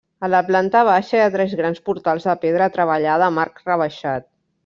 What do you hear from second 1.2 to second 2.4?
ha tres grans portals de